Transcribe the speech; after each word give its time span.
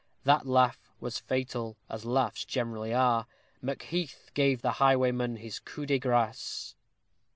That 0.23 0.47
laugh 0.47 0.89
was 0.99 1.19
fatal, 1.19 1.77
as 1.87 2.05
laughs 2.05 2.43
generally 2.43 2.91
are. 2.91 3.27
Macheath 3.61 4.31
gave 4.33 4.63
the 4.63 4.71
highwayman 4.81 5.35
his 5.35 5.59
coup 5.59 5.85
de 5.85 5.99
grâce. 5.99 6.73